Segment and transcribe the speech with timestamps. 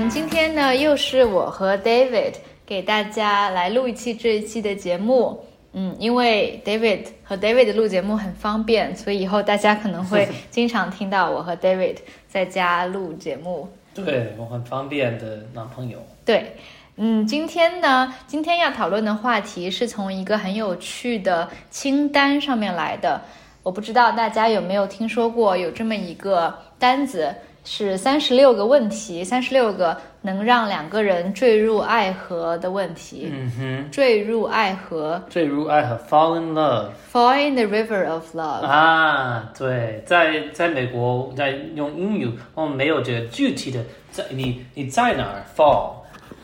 [0.00, 2.34] 嗯，今天呢又是我和 David
[2.64, 5.44] 给大家来录一期这一期的节目。
[5.72, 11.96] 嗯，因为 David 和 David 录节目很方便，所以以后大家可能会 经常听到我和 David
[12.28, 13.68] 在家录节目。
[13.92, 15.98] 对我很方便的男朋友。
[16.24, 16.52] 对，
[16.94, 23.20] 嗯，今天呢，今天要讨论的话题是从一个很有趣的清单上面来的。
[23.64, 27.34] 我不知道大家有没有听说过有这么一个单子，
[27.70, 33.28] 是三十六个问题，三十六个能让两个人坠入爱河的问题。
[33.30, 38.64] 嗯哼，坠入爱河坠入爱河，fall in love，fall in the river of love。
[38.64, 45.92] 啊，对，在在美国，在用英语，我们没有这个具体的在你你在哪儿 fall，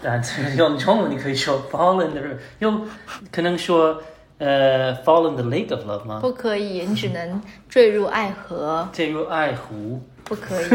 [0.03, 2.87] 但是 用中文你可以说 fall in the river，用
[3.33, 3.99] 可能说
[4.37, 6.19] 呃 fall in the lake of love 吗？
[6.21, 9.99] 不可以，你只能坠入爱河，坠入爱湖。
[10.25, 10.69] 不可以。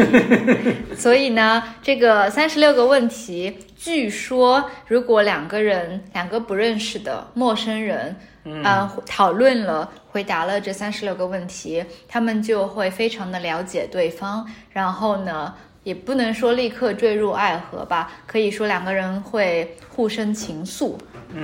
[0.96, 15.54] 所以呢，这个三十六个问题，据说如果两个人，两个不认识的陌生人，嗯、呃，讨论了，回答了这三十六个问题，他们就会非常的了解对方，然后呢。
[15.82, 20.92] 也不能说立刻坠入爱河吧，可以说两个人会互生情愫。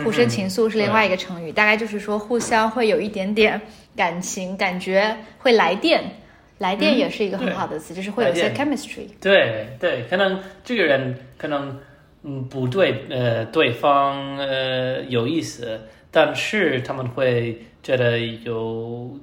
[0.05, 3.59] 互生情愫是另外一个成语，大概就是说互相会有一点点
[3.97, 6.05] 感情，感觉会来电。
[6.59, 9.09] 来电也是一个很好的词，就是会有一些 chemistry。
[9.21, 11.79] 对对，可能这个人可能
[12.23, 19.19] 嗯不对呃对方呃有意思，但是他们会觉得有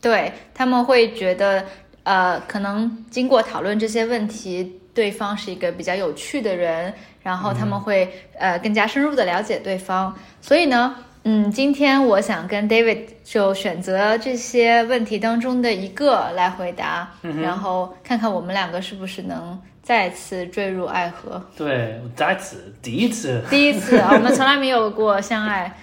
[0.00, 1.64] 对他们会觉得，
[2.02, 6.92] 呃，可能经过讨论这些问题，对方是一个比较有趣的人，
[7.22, 10.14] 然后他们会、呃更加深入的了解对方。
[10.42, 10.94] 所以呢，
[11.26, 17.08] 嗯，今天我想跟 David 就选择这些问题当中的一个来回答，
[17.42, 21.42] 然后看看我们两个是不是能再次坠入爱河。
[21.56, 25.74] 对再次第一次第一次啊， 我们从来没有过相爱。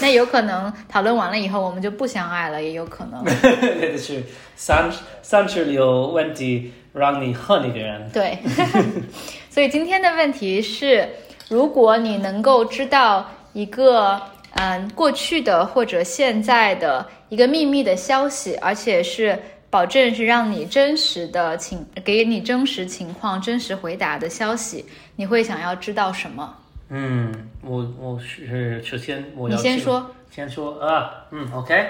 [0.00, 3.22] 那有可能讨论完了以后，我们就不相爱了，也有可能。
[3.98, 4.22] 是
[4.56, 4.90] 三
[5.20, 8.08] 三十六问题让你恨一个人。
[8.10, 8.38] 对，
[9.50, 11.06] 所以今天的问题是：
[11.48, 14.20] 如果你能够知道一个
[14.52, 19.38] 嗯过去的或者现在的一个秘密的消息，而且是
[19.70, 24.84] 保证是让你真实的情给你真实情况、真实回答的消息，
[25.16, 26.56] 你会想要知道什么？
[26.88, 31.86] 嗯，我我是首先我要你先说，先说啊，嗯，OK。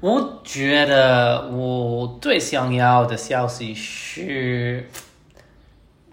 [0.00, 4.88] 我觉得我最想要的消息是，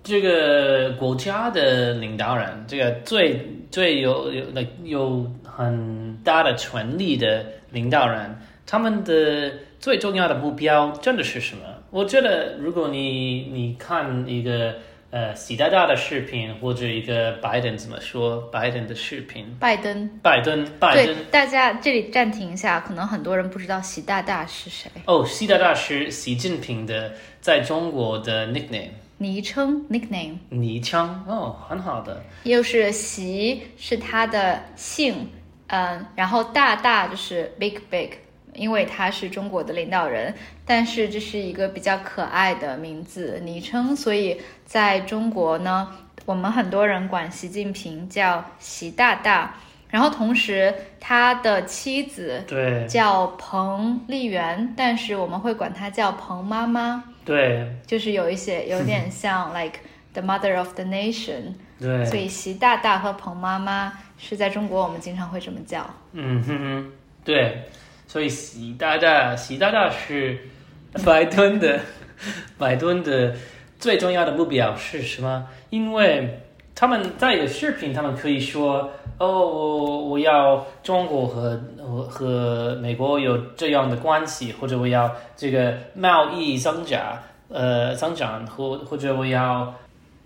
[0.03, 3.39] 这个国家的领导人，这个最
[3.69, 8.35] 最有有那有很大的权力的领导人，
[8.65, 11.63] 他们的最重要的目标真的是什么？
[11.91, 14.73] 我觉得，如果你你看一个
[15.11, 20.09] 呃习大大的视频，或者一个拜登怎么说拜登的视频，拜登。
[20.23, 28.91] 拜登拜对登。，大家这里暂停一下，可能很多人不知道习大大是谁，哦，习大大是习近平的在中国的 nickname
[29.21, 32.23] 昵称 nickname，昵称哦，很好的。
[32.41, 35.29] 又是习是他的姓，
[35.67, 38.13] 嗯，然后大大就是 big big，
[38.55, 40.33] 因为他是中国的领导人，
[40.65, 45.95] 但是这是一个比较可爱的名字昵称，所以在中国呢，
[46.25, 49.53] 我们很多人管习近平叫习大大，
[49.87, 52.87] 然后同时他的妻子对。
[52.87, 57.67] 叫彭丽媛，但是我们会管她叫彭妈妈，对。
[57.85, 59.79] 就是有一些 有点像 like
[60.13, 62.05] the mother of the nation，对。
[62.05, 65.89] 所，以习大大和彭妈妈是在中国我们经常会这么叫。
[66.13, 66.91] 嗯哼哼，
[67.23, 67.63] 对，
[68.07, 70.37] 所以习大大习大大是
[71.05, 71.79] 拜登的
[72.57, 73.35] 拜登的
[73.79, 75.47] 最重要的目标是什么？
[75.69, 76.39] 因为
[76.75, 87.19] 他们在一个视频，他们可以说哦，我我要中国和和和美国有这样的关系，或者我要这个贸易增长，
[87.49, 89.75] 呃，增长，或或者我要，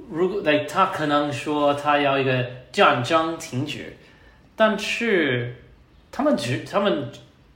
[0.09, 3.97] 如果 like 他可能说他要一个战争停止，
[4.55, 5.57] 但是
[6.09, 7.09] 他们只他们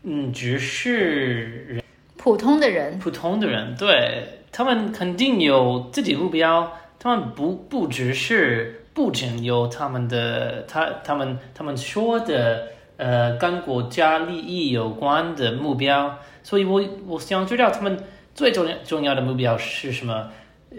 [0.03, 1.81] 嗯只是
[2.17, 4.35] 普通的人，普通的人，对。
[4.51, 12.67] 他们肯定有自己目标，他们不不只是不仅有他们的他他们他们说的
[12.97, 17.97] 呃跟国家利益有关的目标，所以我我想知道他们
[18.35, 20.29] 最重要重要的目标是什么？
[20.71, 20.77] 呃，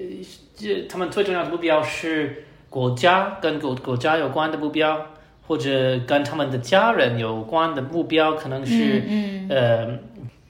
[0.54, 5.00] 这他们最重要的目标是国家跟国国家有关的目标，
[5.46, 9.98] 或者跟他们的家人有关的目标，可能是、嗯呃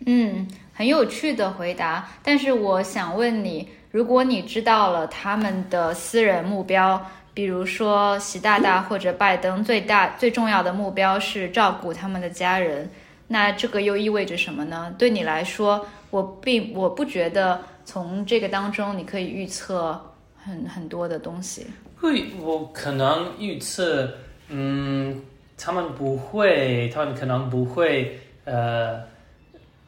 [0.07, 2.09] 嗯，很有趣的回答。
[2.25, 7.01] 但是我想问你，如果你知道了他们的私人目标，
[7.33, 12.91] 比如说习大大或者拜登最大最重要的目标是照顾他们的家人，
[13.29, 14.95] 那这个又意味着什么呢？
[14.99, 19.99] 对你来说，我并我不觉得从这个当中你可以预测
[20.45, 21.67] 很很多的东西。
[22.01, 24.11] 会，我可能预测，
[24.49, 25.23] 嗯，
[25.57, 29.01] 他们不会，他们可能不会，呃，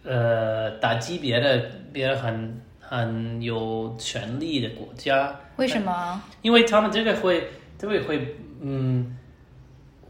[0.04, 2.60] 呃，打击别的别的很
[2.92, 5.34] 很有权力的国家。
[5.56, 6.22] 为什么？
[6.42, 7.48] 因为他们这个会，
[7.78, 9.16] 这个会，嗯，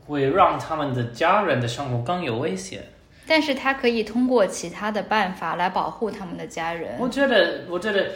[0.05, 2.83] 会让他们的家人的生活更有危险。
[3.27, 6.97] 但是他可以通过其他的办法来保护他们的家人。
[6.99, 8.11] 我觉得，我觉得。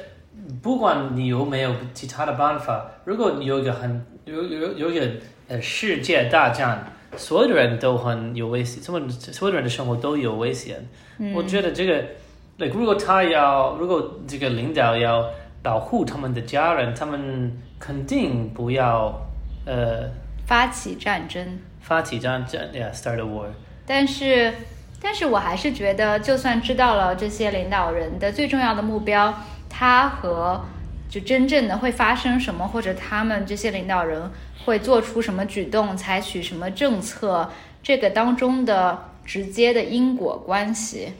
[0.62, 5.10] 不管你有没有其他的办法，如果你有一个很有有有一个
[5.48, 10.86] 呃世界大战，所有的人都很有危险，所有所有的人的生活都有危险。
[11.34, 12.04] 我觉得这个，
[12.58, 15.28] 如果他要，如果这个领导要
[15.62, 19.14] 保护他们的家人，他们肯定不要
[19.66, 20.08] 呃
[20.46, 23.48] 发起战争，发起战争，Yeah，start a war。
[23.84, 24.54] 但是，
[25.02, 29.34] 但是我还是觉得，就算知道了这些领导人的最重要的目标。
[29.68, 30.64] 他和
[31.10, 34.30] 就真正的会发生什么，或者他们这些领导人
[34.64, 37.50] 会做出什么举动，采取什么政策，
[37.82, 41.12] 这个当中的直接的因果关系，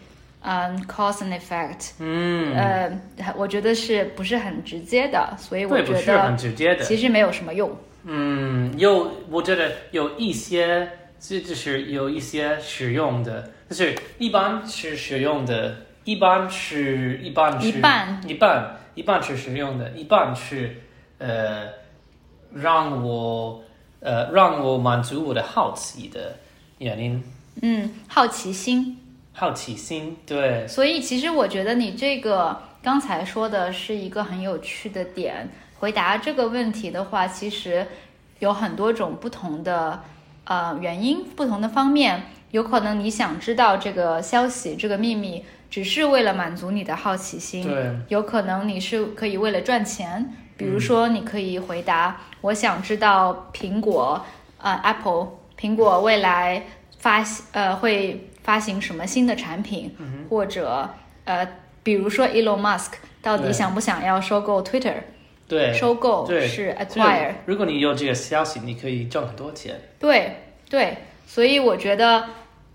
[0.49, 3.01] 嗯，cause and effect，嗯，呃，
[3.37, 5.35] 我觉得是不是很直接的？
[5.37, 7.69] 所以我觉得很直接的，其实没有什么用。
[8.05, 10.89] 嗯，有，我觉得有一些，
[11.19, 15.75] 这就是有一些使用的，就是一般是使用的。
[16.05, 20.81] 一般是一般是一半一半一半是使用的，一半是
[21.19, 21.65] 呃
[22.55, 23.61] 让我
[23.99, 26.37] 呃让我满足我的好奇的
[26.79, 27.21] 原因。
[27.61, 28.97] 嗯，好奇心。
[29.37, 30.67] 好奇心，对。
[30.67, 35.49] 所以其实我觉得你这个刚才说的是一个很有趣的点。
[35.79, 37.87] 回答这个问题的话，其实
[38.39, 40.03] 有很多种不同的
[40.45, 42.23] 呃原因，不同的方面。
[42.53, 45.45] 有可能你想知道这个消息，这个秘密。
[45.69, 54.25] 只是为了满足你的好奇心，对，有可能你是可以为了赚钱，比如说你可以回答，我想知道苹果，
[54.59, 55.27] 呃，Apple，
[55.59, 56.63] 苹果未来
[56.99, 59.95] 发呃会发行什么新的产品，
[60.31, 60.89] 或者
[61.25, 61.47] 呃，
[61.83, 64.95] 比如说 Elon Musk 到底想不想要收购 Twitter？
[65.49, 67.33] 对，收购是 acquire。
[67.45, 69.75] 如果你有这个消息，你可以挣很多钱。
[69.99, 70.37] 对
[70.71, 70.97] 对，
[71.27, 72.25] 所以我觉得。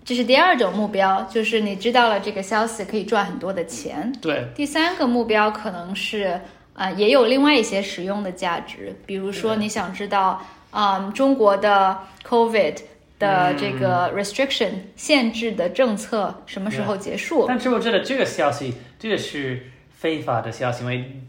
[0.04, 4.12] 这是第二种目标，就是你知道了这个消息可以赚很多的钱。
[4.20, 4.44] 对。
[4.52, 6.40] 第三个目标可能是，
[6.74, 10.42] 啊，也有另外一些实用的价值，比如说你想知道，
[10.72, 11.96] 啊，中国的
[12.28, 12.78] COVID
[13.22, 17.46] 的这个 restriction 限制的政策什么时候结束？
[17.46, 21.22] 但是我觉得这个消息，这个是非法的消息，因为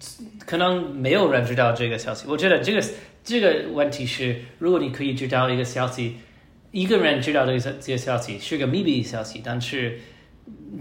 [0.46, 2.26] 可能没有人知道这个消息。
[2.28, 2.84] 我觉得这个
[3.24, 6.18] 这个问题是，如果你可以知道一个消息。
[6.76, 10.00] 一个人知道这个这个消息是个秘密消息，但是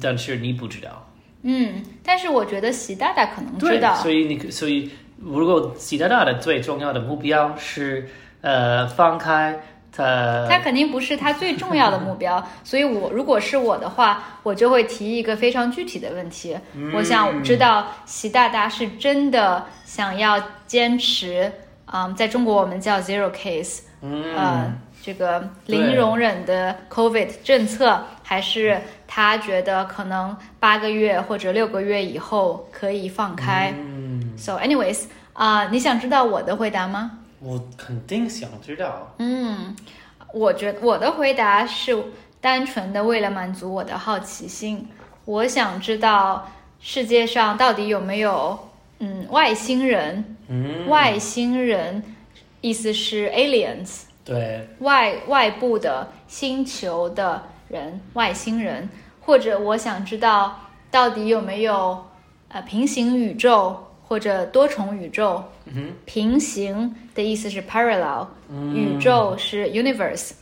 [0.01, 1.13] 但是你不知道。
[1.43, 3.95] 嗯，但是我觉得习大大可能知道。
[3.97, 8.09] 所以你所以如果习大大的最重要的目标是
[8.41, 9.61] 呃放开
[9.93, 12.43] 他，他肯定不是他最重要的目标。
[12.65, 16.57] 所以我如果是我的话，我就会提一个非常具体的问题。
[16.95, 21.53] 我想知道习大大是真的想要坚持，
[21.93, 24.73] 嗯，在中国我们叫 zero case，嗯。
[25.05, 33.75] 这个零容忍的 COVID 政策，还是他觉得可能八个月或者六个月以后可以放开。
[34.37, 37.19] So, anyways，啊，你想知道我的回答吗？
[37.43, 39.13] 我肯定想知道。
[39.19, 39.77] 嗯，
[40.33, 42.05] 我觉我的回答是
[42.41, 44.89] 单纯的为了满足我的好奇心。
[45.25, 48.59] 我想知道世界上到底有没有
[48.99, 50.37] 嗯外星人？
[50.49, 52.03] 嗯，外星人
[52.61, 54.03] 意思是 aliens。
[54.25, 58.89] 对外外部的星球的人，外星人，
[59.21, 62.05] 或者我想知道到底有没有
[62.49, 65.43] 呃平行宇宙或者多重宇宙。
[66.05, 68.27] 平行的意思是 parallel，
[68.75, 70.33] 宇宙是 universe，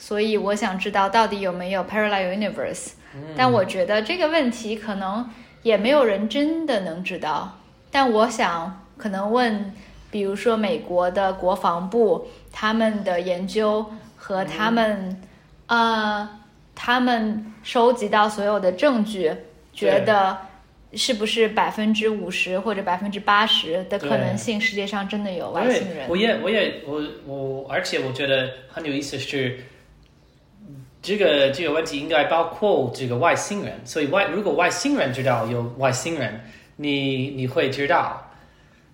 [0.00, 2.88] 所以我想知道到底有没有 parallel universe。
[3.36, 5.24] 但我觉得这个问题可能
[5.62, 7.56] 也没有人真的能知道。
[7.88, 9.72] 但我想可能问，
[10.10, 12.26] 比如说美国的国防部。
[12.52, 15.22] 他们的研究和他们，
[15.68, 16.28] 呃，
[16.74, 19.32] 他们收集到所有的证据，
[19.72, 20.36] 觉得
[20.94, 26.08] 是不是百分之五十或者百分之八十的可能性，世界上真的有外星人？
[26.08, 29.60] 我也，我也，我我，而且我觉得很有意思是，
[31.00, 33.80] 这个这个问题应该包括这个外星人。
[33.84, 36.40] 所以外如果外星人知道有外星人，
[36.74, 38.26] 你你会知道。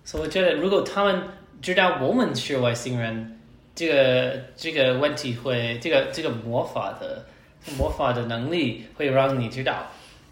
[0.03, 1.21] 所以我觉得，如果他们
[1.61, 3.39] 知道我们是外星人，
[3.73, 7.25] 这个这个问题会，这个这个魔法的
[7.75, 9.87] 魔法的能力会让你知道。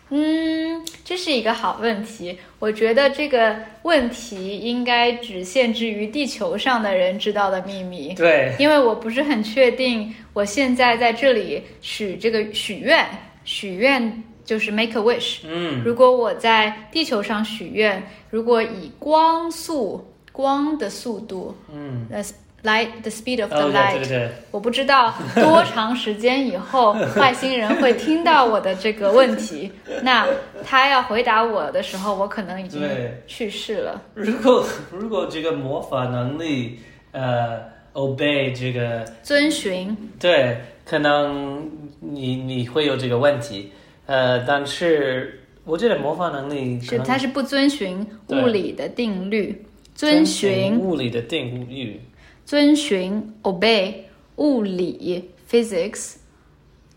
[0.09, 2.37] 嗯，这是一个好问题。
[2.59, 8.13] 我觉得这个问题应该只限制于地球上的人知道的秘密。
[8.13, 13.03] 对，因为我不是很确定，我现在在这里许这个许愿，
[13.43, 15.39] 许愿就是 make a wish。
[15.43, 22.23] 嗯，如果我在地球上许愿，如果以光速光的速度，嗯，呃
[22.65, 29.71] ，light the speed of，light，、对对对，我不知道多长时间以后外星人会听到我的这个问题。
[30.03, 30.27] 那
[30.63, 32.81] 他要回答我的时候，我可能已经
[33.27, 34.01] 去世了。
[34.13, 36.79] 如果如果这个魔法能力，
[37.11, 37.59] 呃
[37.93, 41.69] ，obey 这个，遵循，对，可能
[42.01, 43.71] 你你会有这个问题，
[44.05, 52.01] 呃，但是我觉得魔法能力是它是不遵循物理的定律，遵遵循物理的定律，
[52.45, 53.93] 遵循 obey
[54.35, 56.15] 物理 physics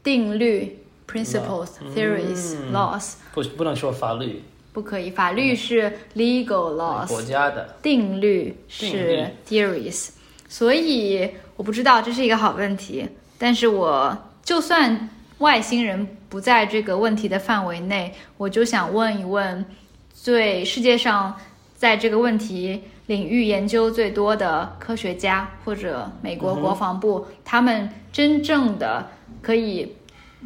[0.02, 0.78] 定律
[1.10, 1.94] principles 嗯。
[1.94, 8.56] theories laws 不不能说法律，不可以，法律是 legal laws，国家的，定律。
[8.68, 10.10] 是 theories，
[10.48, 19.64] 所以我不知道这是一个好问题，但是我就算外星人不在这个问题的范围内，我就想问一问，
[20.12, 21.34] 最世界上
[21.76, 29.08] 在这个问题领域研究最多的科学家或者美国国防部，他们真正的
[29.42, 29.94] 可以，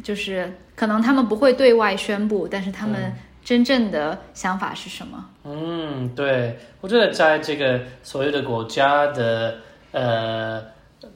[0.03, 5.29] 就是可能他们不会对外宣布，但是他们真正的想法是什么？
[5.43, 9.57] 嗯，对，我觉得在这个所有的国家的
[9.91, 10.63] 呃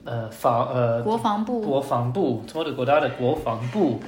[0.03, 4.01] 呃防呃国防部国防部，所有的国家的国防部，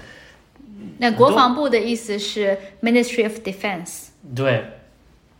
[0.98, 4.10] 那国防部的意思是 Ministry of Defense。
[4.36, 4.65] 对，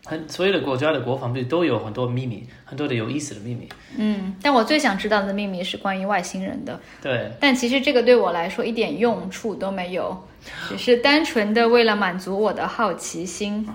[0.10, 3.70] 很所有的国家的国防部都有很多秘密，很多的有意思的秘密。
[3.96, 10.18] 嗯，但我最想知道的秘密是关于外星人的，对，但其实这个对我来说一点用处都没有，
[10.68, 13.68] 只是单纯的为了满足我的好奇心。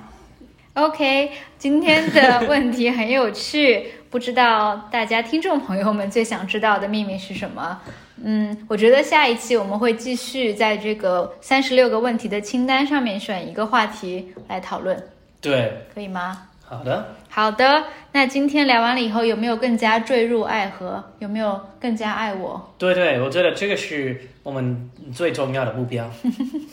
[0.74, 7.80] OK，今天的问题很有趣，不知道大家听众朋友们最想知道的秘密是什么？
[8.24, 15.00] 嗯，我觉得下一期我们会继续在这个三十六个问题的清单上面选一个话题来讨论，
[15.44, 16.48] 对，可以吗？
[16.66, 21.04] 好的，好的，那今天聊完了以后，有没有更加坠入爱河？
[21.18, 22.74] 有没有更加爱我？
[22.78, 26.10] 对对，我觉得这个是我们最重要的目标。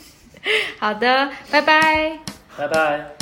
[0.80, 2.18] 好的，拜拜。
[2.56, 3.21] 拜拜。